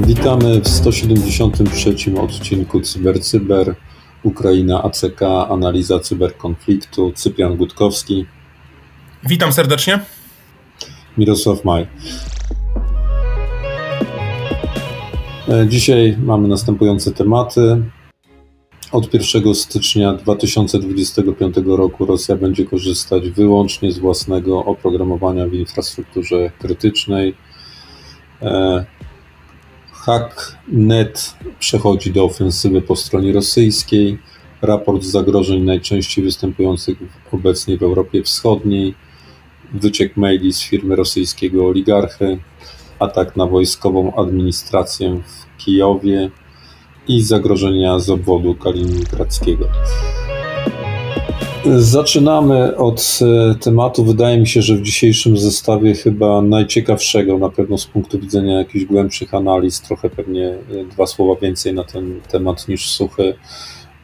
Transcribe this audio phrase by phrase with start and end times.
[0.00, 3.74] Witamy w 173 odcinku CyberCyber.
[4.22, 7.12] Ukraina ACK, analiza cyberkonfliktu.
[7.12, 8.26] Cyprian Gutkowski.
[9.24, 10.00] Witam serdecznie.
[11.18, 11.86] Mirosław Maj.
[15.48, 17.82] E, dzisiaj mamy następujące tematy.
[18.92, 27.34] Od 1 stycznia 2025 roku Rosja będzie korzystać wyłącznie z własnego oprogramowania w infrastrukturze krytycznej.
[28.42, 28.84] E,
[29.92, 34.18] Hacknet przechodzi do ofensywy po stronie rosyjskiej.
[34.62, 36.98] Raport zagrożeń najczęściej występujących
[37.32, 38.94] obecnie w Europie Wschodniej.
[39.72, 42.38] Wyciek maili z firmy rosyjskiego oligarchy.
[42.98, 46.30] Atak na wojskową administrację w Kijowie
[47.08, 49.66] i zagrożenia z obwodu kaliningradzkiego.
[51.76, 57.78] Zaczynamy od e, tematu, wydaje mi się, że w dzisiejszym zestawie chyba najciekawszego, na pewno
[57.78, 62.68] z punktu widzenia jakichś głębszych analiz, trochę pewnie e, dwa słowa więcej na ten temat
[62.68, 63.34] niż suchy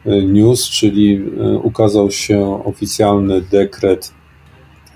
[0.05, 1.21] e, news, czyli
[1.63, 4.11] ukazał się oficjalny dekret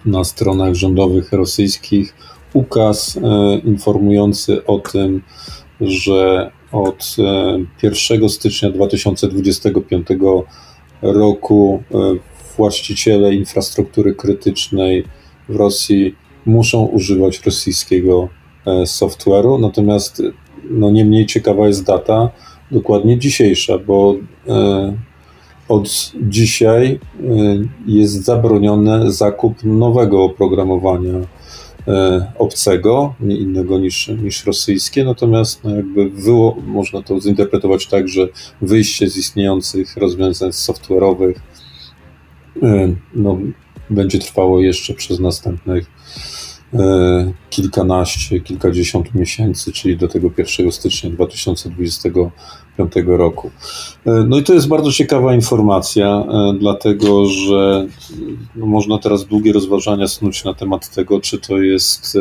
[0.06, 2.16] na stronach rządowych rosyjskich,
[2.54, 3.20] ukaz
[3.64, 5.22] informujący o tym,
[5.82, 7.16] że od
[7.84, 10.08] 1 stycznia 2025
[11.02, 11.84] roku
[12.58, 15.04] właściciele infrastruktury krytycznej
[15.50, 18.30] w Rosji muszą używać rosyjskiego
[18.66, 20.22] e, software'u, natomiast
[20.70, 22.30] no niemniej ciekawa jest data,
[22.72, 24.16] dokładnie dzisiejsza, bo
[24.48, 24.94] e,
[25.68, 27.28] od dzisiaj e,
[27.88, 31.14] jest zabroniony zakup nowego oprogramowania
[32.38, 38.28] obcego, nie innego niż, niż rosyjskie, natomiast no jakby było, można to zinterpretować tak, że
[38.62, 41.34] wyjście z istniejących rozwiązań software'owych
[42.64, 43.38] E, no,
[43.90, 45.90] będzie trwało jeszcze przez następnych e,
[47.50, 53.52] kilkanaście, kilkadziesiąt miesięcy, czyli do tego 1 stycznia 2025 roku.
[54.06, 56.24] E, no i to jest bardzo ciekawa informacja,
[56.60, 57.88] dlatego że
[58.56, 62.18] no, można teraz długie rozważania snuć na temat tego, czy to jest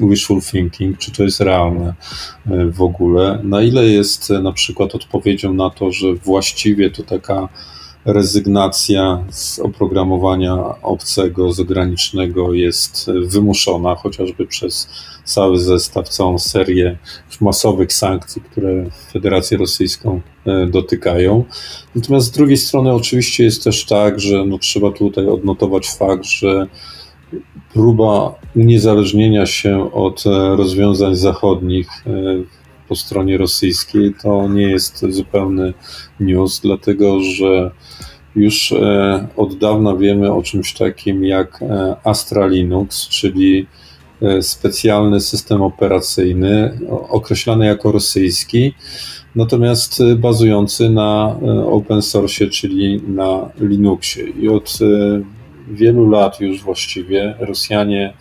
[0.00, 1.94] wishful thinking, czy to jest realne
[2.70, 7.48] w ogóle, na ile jest na przykład odpowiedzią na to, że właściwie to taka
[8.04, 14.88] rezygnacja z oprogramowania obcego, zagranicznego jest wymuszona, chociażby przez
[15.24, 16.98] cały zestaw, całą serię
[17.40, 21.44] masowych sankcji, które Federację Rosyjską e, dotykają.
[21.94, 26.66] Natomiast z drugiej strony oczywiście jest też tak, że no, trzeba tutaj odnotować fakt, że
[27.72, 32.12] próba uniezależnienia się od e, rozwiązań zachodnich e,
[32.92, 35.74] po stronie rosyjskiej to nie jest zupełny
[36.20, 37.70] news, dlatego że
[38.36, 43.66] już e, od dawna wiemy o czymś takim jak e, Astra Linux, czyli
[44.22, 48.74] e, specjalny system operacyjny określany jako rosyjski,
[49.34, 51.36] natomiast bazujący na
[51.66, 54.24] open source, czyli na Linuxie.
[54.24, 54.78] I od
[55.72, 58.14] wielu lat już właściwie Rosjanie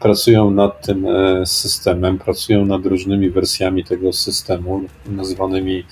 [0.00, 1.06] pracują nad tym
[1.44, 5.84] systemem, pracują nad różnymi wersjami tego systemu, nazywanymi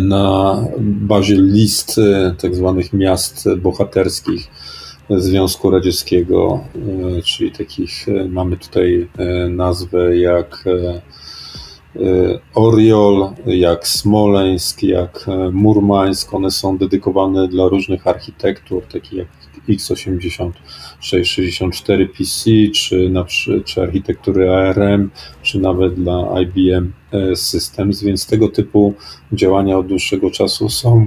[0.00, 4.48] na bazie list e, tak zwanych miast bohaterskich
[5.10, 6.64] Związku Radzieckiego,
[7.18, 9.08] e, czyli takich e, mamy tutaj
[9.50, 10.64] nazwę jak
[12.54, 16.34] Oriol, jak Smoleńsk, jak Murmańsk.
[16.34, 19.28] One są dedykowane dla różnych architektur, takich jak
[19.68, 23.24] x86-64 PC, czy, na,
[23.64, 25.10] czy architektury ARM,
[25.42, 28.94] czy nawet dla IBM e, Systems, więc tego typu
[29.32, 31.06] działania od dłuższego czasu są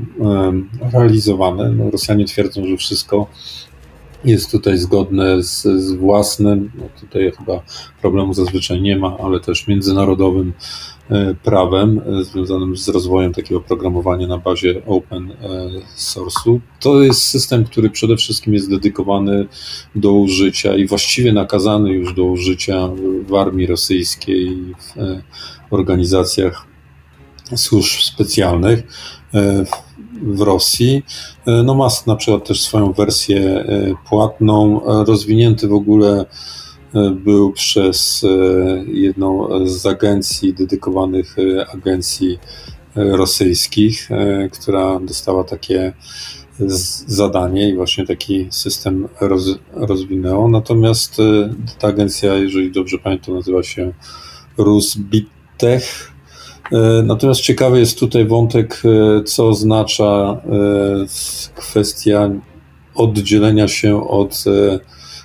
[0.94, 1.72] realizowane.
[1.72, 3.28] No, Rosjanie twierdzą, że wszystko
[4.26, 7.62] jest tutaj zgodne z, z własnym, no tutaj chyba
[8.02, 10.54] problemu zazwyczaj nie ma, ale też międzynarodowym
[11.10, 15.36] e, prawem e, związanym z rozwojem takiego oprogramowania na bazie open e,
[15.98, 16.60] source'u.
[16.80, 19.48] To jest system, który przede wszystkim jest dedykowany
[19.96, 22.90] do użycia i właściwie nakazany już do użycia
[23.28, 24.58] w armii rosyjskiej,
[25.70, 26.68] w organizacjach
[27.56, 28.84] służb specjalnych
[30.22, 31.04] w Rosji.
[31.46, 36.26] E, no ma na przykład też swoją wersję e, płatną, e, rozwinięty w ogóle
[37.12, 38.26] był przez
[38.88, 41.36] jedną z agencji, dedykowanych
[41.74, 42.40] agencji
[42.96, 44.10] rosyjskich,
[44.52, 45.94] która dostała takie
[47.08, 50.50] zadanie i właśnie taki system roz, rozwinęło.
[50.50, 51.18] Natomiast
[51.80, 53.94] ta agencja, jeżeli dobrze pamiętam, nazywa się
[54.58, 56.11] Rusbitech
[57.04, 58.82] Natomiast ciekawy jest tutaj wątek,
[59.26, 60.42] co oznacza
[61.56, 62.30] kwestia
[62.96, 64.44] oddzielenia się od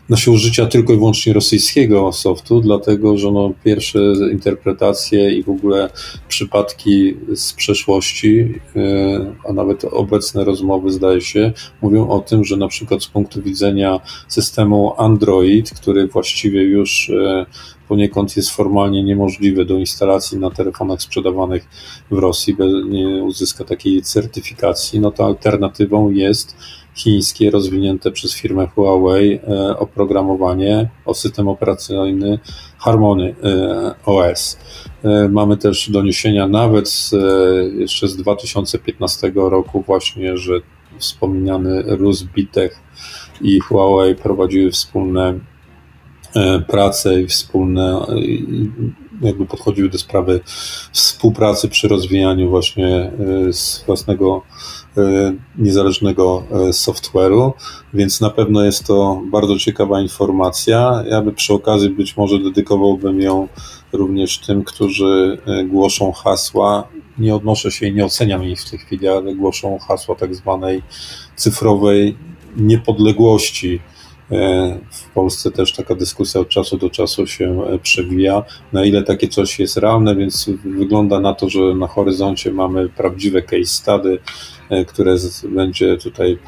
[0.08, 3.98] nosi użycia tylko i wyłącznie rosyjskiego softu, dlatego że no, pierwsze
[4.32, 5.90] interpretacje i w ogóle
[6.28, 12.68] przypadki z przeszłości, e, a nawet obecne rozmowy, zdaje się, mówią o tym, że na
[12.68, 17.46] przykład z punktu widzenia systemu Android, który właściwie już e,
[17.88, 21.68] poniekąd jest formalnie niemożliwy do instalacji na telefonach sprzedawanych
[22.10, 22.56] w Rosji,
[22.88, 26.56] nie uzyska takiej certyfikacji, no to alternatywą jest
[26.96, 32.38] chińskie rozwinięte przez firmę Huawei e, oprogramowanie o system operacyjny
[32.78, 34.58] Harmony e, OS.
[35.04, 37.14] E, mamy też doniesienia nawet z,
[37.78, 40.52] jeszcze z 2015 roku właśnie, że
[40.98, 42.80] wspomniany Rus Bitech
[43.40, 45.38] i Huawei prowadziły wspólne
[46.68, 48.06] prace i wspólne
[49.20, 50.40] jakby podchodziły do sprawy
[50.92, 53.10] współpracy przy rozwijaniu właśnie
[53.50, 54.42] z własnego
[54.98, 57.52] E, niezależnego e, software'u,
[57.94, 61.04] więc na pewno jest to bardzo ciekawa informacja.
[61.10, 63.48] Ja by przy okazji być może dedykowałbym ją
[63.92, 66.88] również tym, którzy e, głoszą hasła.
[67.18, 70.82] Nie odnoszę się i nie oceniam ich w tej chwili, ale głoszą hasła tak zwanej
[71.36, 72.16] cyfrowej
[72.56, 73.80] niepodległości.
[74.90, 78.42] W Polsce też taka dyskusja od czasu do czasu się przewija,
[78.72, 83.42] na ile takie coś jest realne, więc wygląda na to, że na horyzoncie mamy prawdziwe
[83.42, 84.18] case study,
[84.70, 85.16] E, które
[85.48, 86.38] będzie tutaj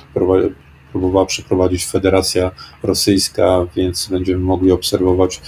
[0.92, 2.50] próbowała przeprowadzić Federacja
[2.82, 5.40] Rosyjska, więc będziemy mogli obserwować,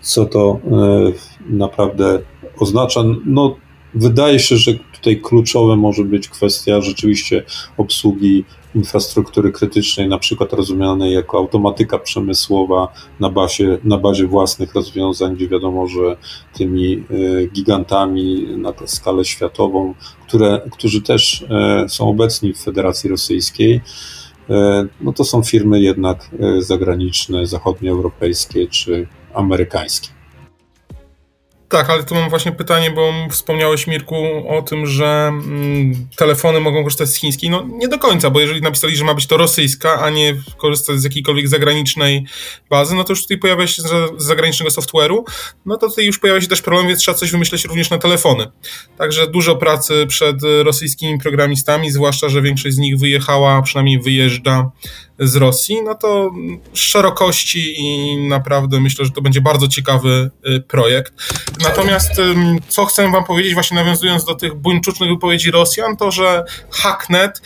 [0.00, 1.12] co to e,
[1.46, 2.18] naprawdę
[2.58, 3.00] oznacza.
[3.26, 3.56] No,
[3.94, 7.42] wydaje się, że tutaj kluczowe może być kwestia rzeczywiście
[7.76, 8.44] obsługi
[8.76, 15.48] infrastruktury krytycznej, na przykład rozumianej jako automatyka przemysłowa na bazie, na bazie własnych rozwiązań, gdzie
[15.48, 16.16] wiadomo, że
[16.54, 19.94] tymi e, gigantami na skalę światową,
[20.28, 23.80] które, którzy też e, są obecni w Federacji Rosyjskiej,
[24.50, 30.15] e, no to są firmy jednak zagraniczne, zachodnioeuropejskie czy amerykańskie.
[31.76, 36.84] Tak, ale tu mam właśnie pytanie, bo wspomniałeś Mirku o tym, że mm, telefony mogą
[36.84, 37.50] korzystać z chińskiej.
[37.50, 41.00] No nie do końca, bo jeżeli napisali, że ma być to rosyjska, a nie korzystać
[41.00, 42.26] z jakiejkolwiek zagranicznej
[42.70, 45.22] bazy, no to już tutaj pojawia się z zagranicznego software'u,
[45.66, 48.46] no to tutaj już pojawia się też problem, więc trzeba coś wymyśleć również na telefony.
[48.98, 54.70] Także dużo pracy przed rosyjskimi programistami, zwłaszcza, że większość z nich wyjechała, przynajmniej wyjeżdża
[55.18, 56.30] z Rosji, no to
[56.74, 61.12] szerokości i naprawdę myślę, że to będzie bardzo ciekawy y, projekt.
[61.62, 62.10] Natomiast
[62.68, 67.42] co chcę wam powiedzieć, właśnie nawiązując do tych buńczucznych wypowiedzi Rosjan, to że Hacknet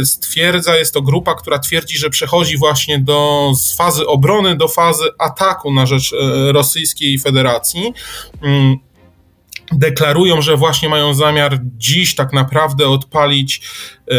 [0.00, 4.68] y, stwierdza, jest to grupa, która twierdzi, że przechodzi właśnie do, z fazy obrony do
[4.68, 7.92] fazy ataku na rzecz y, Rosyjskiej Federacji
[9.72, 13.60] deklarują, że właśnie mają zamiar dziś tak naprawdę odpalić
[14.10, 14.14] e,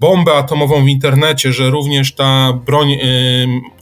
[0.00, 2.98] bombę atomową w internecie, że również ta broń e,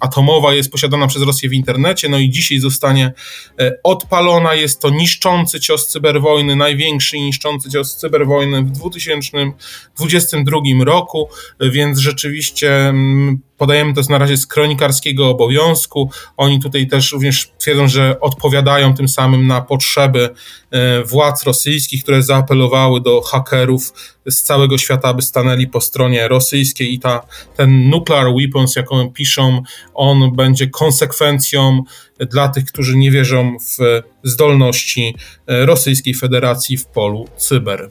[0.00, 3.12] atomowa jest posiadana przez Rosję w internecie, no i dzisiaj zostanie
[3.60, 4.54] e, odpalona.
[4.54, 11.28] Jest to niszczący cios cyberwojny, największy niszczący cios cyberwojny w 2022 roku,
[11.60, 16.10] więc rzeczywiście mm, podajemy to na razie z kronikarskiego obowiązku.
[16.36, 20.30] Oni tutaj też również twierdzą, że odpowiadają tym samym na potrzeby
[20.70, 23.92] e, władz rosyjskich, które zaapelowały do hakerów
[24.26, 29.62] z całego świata, aby stanęli po stronie rosyjskiej i ta, ten nuclear weapons, jaką piszą,
[29.94, 31.82] on będzie konsekwencją
[32.18, 35.14] dla tych, którzy nie wierzą w zdolności
[35.46, 37.90] e, Rosyjskiej Federacji w polu cyber.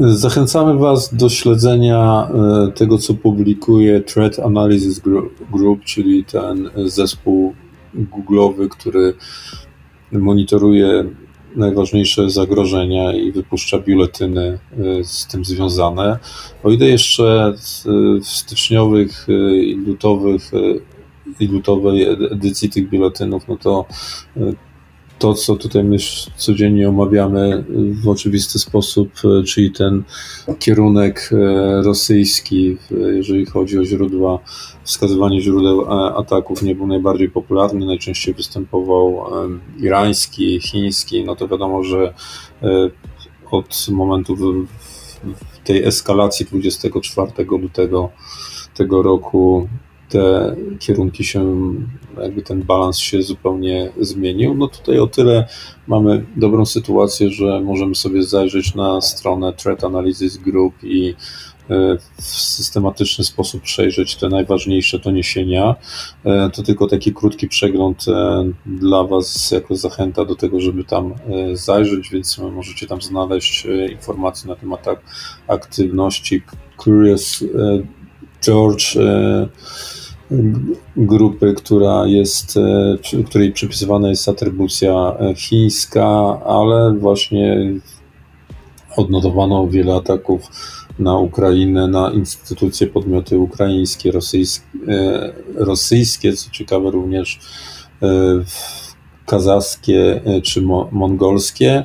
[0.00, 5.00] Zachęcamy Was do śledzenia e, tego, co publikuje Threat Analysis
[5.52, 7.54] Group, czyli ten zespół
[7.94, 9.14] Google'owy, który
[10.12, 11.04] monitoruje
[11.56, 14.58] najważniejsze zagrożenia i wypuszcza biuletyny
[15.00, 16.18] e, z tym związane.
[16.64, 17.54] O ile jeszcze
[18.20, 20.50] w styczniowych e, i lutowych
[21.40, 23.86] i lutowej edycji tych biuletynów, no to
[25.20, 25.96] to, co tutaj my
[26.36, 27.64] codziennie omawiamy
[28.02, 30.02] w oczywisty sposób, e, czyli ten
[30.58, 34.38] kierunek e, rosyjski, jeżeli chodzi o źródła,
[34.84, 37.86] wskazywanie źródeł e, ataków, nie był najbardziej popularny.
[37.86, 39.24] Najczęściej występował
[39.80, 41.24] irański, chiński.
[41.24, 42.14] No to wiadomo, że
[43.50, 44.36] od momentu
[45.64, 48.10] tej eskalacji 24 lutego
[48.74, 49.68] tego roku
[50.10, 51.74] te kierunki się,
[52.22, 54.54] jakby ten balans się zupełnie zmienił.
[54.54, 55.46] No tutaj o tyle
[55.86, 61.14] mamy dobrą sytuację, że możemy sobie zajrzeć na stronę Threat Analysis Group i
[61.70, 65.74] e, w systematyczny sposób przejrzeć te najważniejsze doniesienia.
[66.24, 71.14] E, to tylko taki krótki przegląd e, dla Was, jako zachęta do tego, żeby tam
[71.52, 74.86] zajrzeć, więc możecie tam znaleźć informacje na temat
[75.48, 76.42] aktywności
[76.76, 77.44] Curious
[78.44, 78.96] George
[80.96, 87.72] grupy, która jest, e, której przypisywana jest atrybucja e, chińska, ale właśnie
[88.96, 90.42] odnotowano wiele ataków
[90.98, 94.64] na Ukrainę, na instytucje, podmioty ukraińskie, rosyjskie,
[95.54, 97.40] rosyjskie co ciekawe również
[98.02, 98.06] e,
[99.26, 101.84] kazachskie czy mongolskie.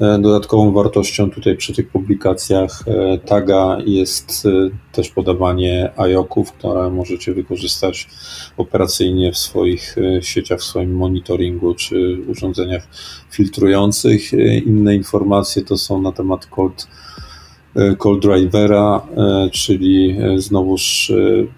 [0.00, 6.90] E, dodatkową wartością tutaj przy tych publikacjach e, taga jest e, też podawanie IOC-ów, które
[6.90, 8.08] możecie wykorzystać
[8.56, 12.88] operacyjnie w swoich sieciach, w swoim monitoringu czy urządzeniach
[13.30, 14.32] filtrujących.
[14.66, 16.88] Inne informacje to są na temat Cold,
[17.98, 19.06] Cold Drivera,
[19.52, 21.12] czyli znowuż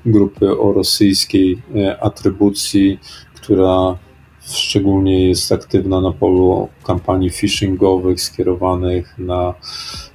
[0.06, 1.62] grupy o rosyjskiej
[2.00, 2.98] atrybucji,
[3.34, 3.98] która
[4.52, 9.54] szczególnie jest aktywna na polu kampanii phishingowych skierowanych na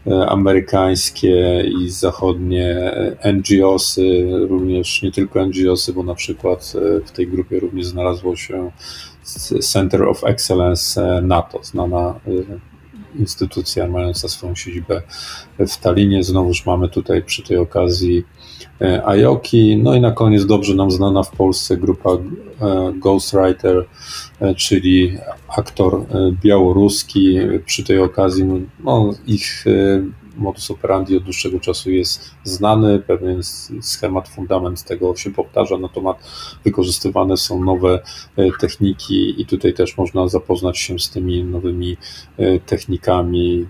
[0.07, 2.69] e, amerykańskie i zachodnie
[3.21, 8.35] e, NGOsy, również nie tylko NGOsy, bo na przykład e, w tej grupie również znalazło
[8.35, 8.71] się
[9.61, 12.19] Center of Excellence NATO, znana
[13.19, 15.01] instytucja mająca swoją siedzibę
[15.59, 16.23] w Talinie.
[16.23, 18.23] Znowuż mamy tutaj przy tej okazji
[19.05, 19.77] Ajoki.
[19.77, 22.09] No i na koniec dobrze nam znana w Polsce grupa
[22.95, 23.85] Ghostwriter,
[24.57, 25.17] czyli
[25.57, 26.05] aktor
[26.43, 27.37] białoruski.
[27.65, 28.45] Przy tej okazji
[28.83, 29.65] no, ich
[30.35, 33.41] modus operandi od dłuższego czasu jest znany, pewien
[33.81, 36.19] schemat, fundament tego się powtarza, natomiast
[36.65, 37.99] wykorzystywane są nowe
[38.35, 41.97] e, techniki i tutaj też można zapoznać się z tymi nowymi
[42.37, 43.67] e, technikami,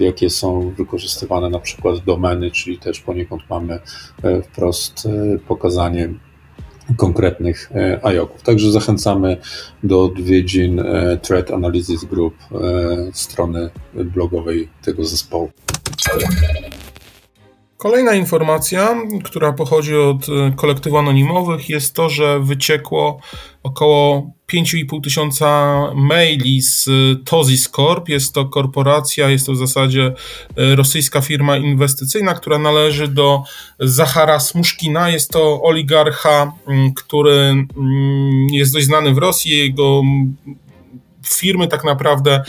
[0.00, 3.80] jakie są wykorzystywane na przykład domeny, czyli też poniekąd mamy
[4.22, 5.08] e, wprost
[5.48, 6.14] pokazanie
[6.96, 7.70] konkretnych
[8.02, 8.42] IOC-ów.
[8.42, 9.36] Także zachęcamy
[9.82, 10.82] do odwiedzin
[11.22, 12.34] Threat Analysis Group,
[13.12, 15.50] strony blogowej tego zespołu.
[17.82, 23.20] Kolejna informacja, która pochodzi od e, kolektywu anonimowych, jest to, że wyciekło
[23.62, 26.88] około 5,5 tysiąca maili z
[27.24, 28.08] Tozis Corp.
[28.08, 30.14] Jest to korporacja, jest to w zasadzie
[30.56, 33.42] e, rosyjska firma inwestycyjna, która należy do
[33.80, 35.10] Zachara Smuszkina.
[35.10, 36.52] Jest to oligarcha,
[36.96, 37.54] który
[38.52, 39.58] jest dość znany w Rosji.
[39.58, 40.02] Jego
[41.26, 42.42] firmy tak naprawdę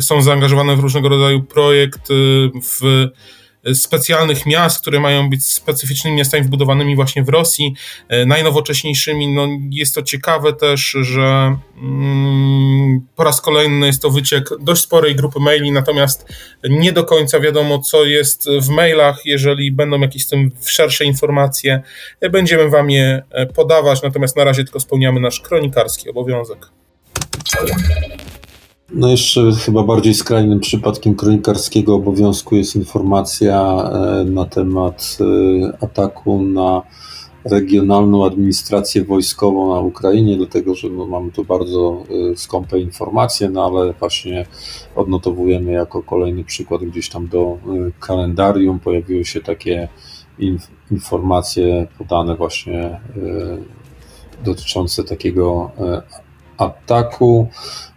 [0.00, 3.08] są zaangażowane w różnego rodzaju projekty w
[3.74, 7.74] specjalnych miast, które mają być specyficznymi miastami wbudowanymi właśnie w Rosji,
[8.08, 9.34] e, najnowocześniejszymi.
[9.34, 15.16] No, jest to ciekawe też, że mm, po raz kolejny jest to wyciek dość sporej
[15.16, 16.26] grupy maili, natomiast
[16.64, 19.20] nie do końca wiadomo, co jest w mailach.
[19.24, 21.82] Jeżeli będą jakieś z tym szersze informacje,
[22.20, 26.66] e, będziemy Wam je e, podawać, natomiast na razie tylko spełniamy nasz kronikarski obowiązek.
[28.92, 36.42] No jeszcze chyba bardziej skrajnym przypadkiem kronikarskiego obowiązku jest informacja e, na temat e, ataku
[36.42, 36.82] na
[37.44, 43.64] regionalną administrację wojskową na Ukrainie, dlatego że no, mamy tu bardzo e, skąpe informacje, no
[43.64, 44.46] ale właśnie
[44.96, 47.58] odnotowujemy jako kolejny przykład gdzieś tam do
[48.00, 48.80] kalendarium.
[48.80, 49.88] Pojawiły się takie
[50.90, 53.00] informacje podane właśnie
[54.44, 55.70] dotyczące takiego
[56.60, 57.48] ataku.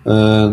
[0.06, 0.12] E,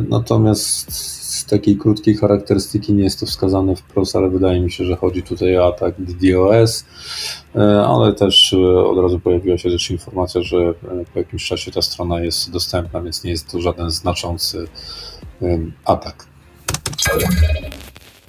[0.09, 0.93] natomiast
[1.37, 5.23] z takiej krótkiej charakterystyki nie jest to wskazane wprost, ale wydaje mi się, że chodzi
[5.23, 6.85] tutaj o atak DDoS,
[7.55, 10.75] e, ale też e, od razu pojawiła się też informacja, że
[11.13, 14.69] po jakimś czasie ta strona jest dostępna, więc nie jest to żaden znaczący
[15.85, 16.27] atak.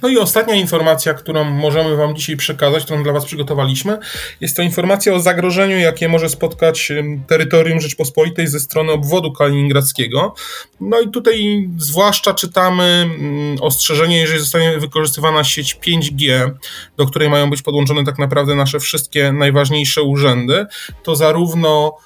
[0.02, 3.98] No i ostatnia informacja, którą możemy Wam dzisiaj przekazać, którą dla Was przygotowaliśmy,
[4.40, 6.92] jest to informacja o zagrożeniu, jakie może spotkać
[7.26, 10.34] terytorium Rzeczpospolitej ze strony obwodu kaliningradzkiego.
[10.80, 16.50] No i tutaj zwłaszcza czytamy mm, ostrzeżenie, jeżeli zostanie wykorzystywana sieć 5G,
[16.96, 20.66] do której mają być podłączone tak naprawdę nasze wszystkie najważniejsze urzędy,
[21.02, 21.96] to zarówno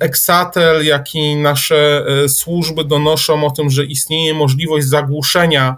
[0.00, 5.76] Exatel, jak i nasze e, służby donoszą o tym, że istnieje możliwość zagłuszenia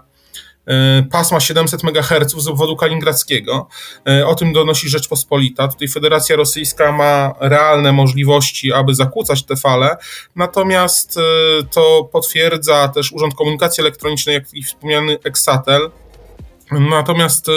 [1.11, 3.67] pasma 700 MHz z obwodu kaliningradzkiego.
[4.09, 5.67] E, o tym donosi Rzeczpospolita.
[5.67, 9.97] Tutaj Federacja Rosyjska ma realne możliwości, aby zakłócać te fale,
[10.35, 11.21] natomiast e,
[11.71, 15.91] to potwierdza też Urząd Komunikacji Elektronicznej, jak i wspomniany Exatel,
[16.71, 17.51] Natomiast y,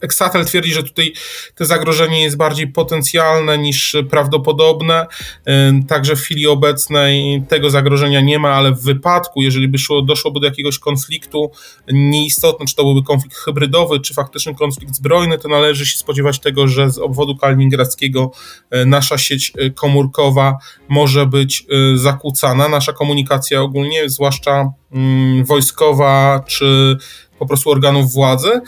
[0.00, 1.12] Exatel twierdzi, że tutaj
[1.56, 5.06] to zagrożenie jest bardziej potencjalne niż prawdopodobne.
[5.48, 10.02] Y, także w chwili obecnej tego zagrożenia nie ma, ale w wypadku, jeżeli by szło,
[10.02, 11.50] doszłoby do jakiegoś konfliktu,
[11.92, 16.68] nieistotne, czy to byłby konflikt hybrydowy, czy faktyczny konflikt zbrojny, to należy się spodziewać tego,
[16.68, 18.30] że z obwodu kaliningradzkiego
[18.74, 20.58] y, nasza sieć komórkowa
[20.88, 22.68] może być zakłócana.
[22.68, 26.96] Nasza komunikacja ogólnie, zwłaszcza mm, wojskowa, czy
[27.42, 28.60] po prostu organów władzy.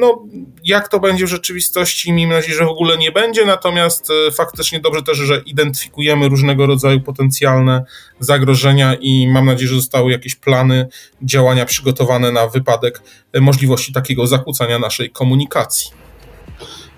[0.00, 0.22] No,
[0.64, 4.80] jak to będzie w rzeczywistości, miejmy nadzieję, że w ogóle nie będzie, natomiast e, faktycznie
[4.80, 7.84] dobrze też, że identyfikujemy różnego rodzaju potencjalne
[8.20, 10.88] zagrożenia i mam nadzieję, że zostały jakieś plany
[11.22, 16.03] działania przygotowane na wypadek e, możliwości takiego zakłócania naszej komunikacji.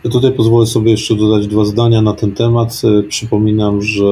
[0.06, 2.82] Ja tutaj pozwolę sobie jeszcze dodać dwa zdania na ten temat.
[2.84, 4.04] E, przypominam, że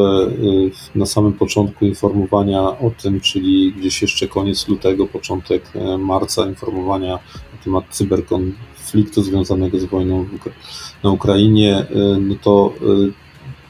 [0.95, 6.47] e, na samym początku informowania o tym, czyli gdzieś jeszcze koniec lutego, początek e, marca,
[6.47, 7.13] informowania
[7.53, 10.27] na temat cyberkonfliktu związanego z wojną
[11.05, 11.87] na Ukrainie,
[12.21, 12.73] no to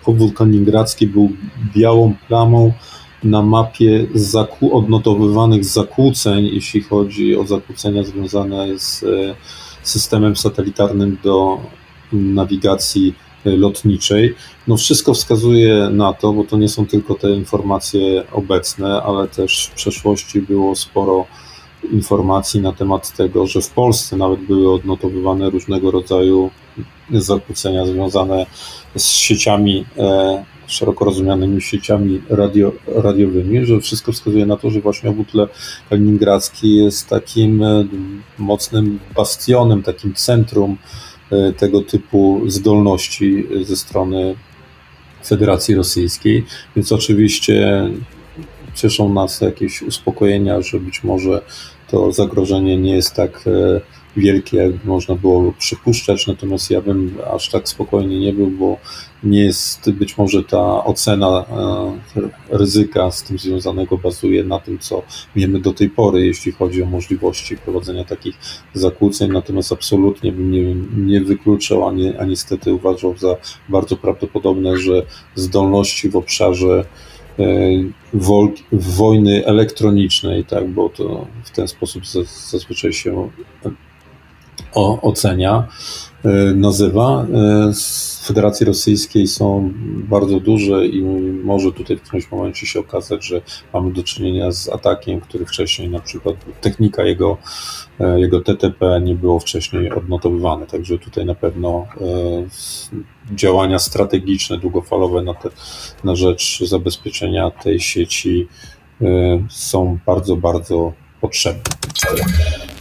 [0.04, 1.30] obwód kaliningradzki był
[1.76, 2.72] białą plamą
[3.24, 9.04] na mapie zaku- odnotowywanych zakłóceń, jeśli chodzi o zakłócenia związane z
[9.82, 11.60] systemem satelitarnym do
[12.12, 13.14] nawigacji
[13.46, 14.34] e, lotniczej.
[14.68, 19.66] No wszystko wskazuje na to, bo to nie są tylko te informacje obecne, ale też
[19.72, 21.26] w przeszłości było sporo
[21.92, 26.50] informacji na temat tego, że w Polsce nawet były odnotowywane różnego rodzaju
[27.10, 28.46] zakłócenia związane
[28.96, 35.10] z sieciami, e, szeroko rozumianymi sieciami radio, radiowymi, że wszystko wskazuje na to, że właśnie
[35.10, 35.32] obwód
[35.90, 37.84] kaliningradzki jest takim e,
[38.38, 40.76] mocnym bastionem, takim centrum
[41.56, 44.34] tego typu zdolności ze strony
[45.26, 46.44] Federacji Rosyjskiej,
[46.76, 47.88] więc oczywiście
[48.74, 51.42] cieszą nas jakieś uspokojenia, że być może
[51.90, 53.80] to zagrożenie nie jest tak e,
[54.16, 58.76] wielkie, można było przypuszczać, natomiast ja bym aż tak spokojnie nie był, bo
[59.22, 61.44] nie jest być może ta ocena
[62.16, 65.02] e, ryzyka z tym związanego bazuje na tym, co
[65.36, 68.34] wiemy do tej pory, jeśli chodzi o możliwości prowadzenia takich
[68.74, 73.36] zakłóceń, natomiast absolutnie bym nie, nie wykluczał, a, nie, a niestety uważał za
[73.68, 75.02] bardzo prawdopodobne, że
[75.34, 76.84] zdolności w obszarze
[77.38, 77.44] e,
[78.72, 82.02] wojny elektronicznej, tak, bo to w ten sposób
[82.50, 83.30] zazwyczaj się
[84.74, 85.68] o, ocenia,
[86.24, 87.26] e, nazywa.
[87.72, 89.72] Z e, Federacji Rosyjskiej są
[90.08, 91.02] bardzo duże i
[91.44, 93.40] może tutaj w którymś momencie się okazać, że
[93.72, 97.36] mamy do czynienia z atakiem, który wcześniej na przykład technika jego,
[98.00, 100.66] e, jego TTP nie było wcześniej odnotowywane.
[100.66, 101.86] Także tutaj na pewno
[103.34, 105.48] działania strategiczne, długofalowe na, te,
[106.04, 108.48] na rzecz zabezpieczenia tej sieci
[109.50, 111.62] są bardzo, bardzo potrzebne.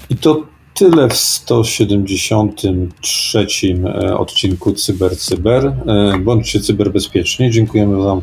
[0.09, 3.47] I to Tyle w 173
[3.85, 5.65] e, odcinku Cyber Cyber.
[5.65, 5.73] E,
[6.19, 7.51] bądźcie cyberbezpieczni.
[7.51, 8.21] Dziękujemy Wam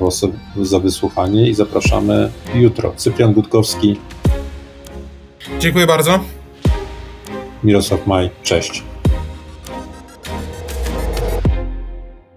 [0.63, 2.93] za wysłuchanie i zapraszamy jutro.
[2.97, 3.97] Cyprian Gutkowski.
[5.61, 6.21] Dziękuję bardzo.
[7.65, 8.83] Mirosław Maj, cześć.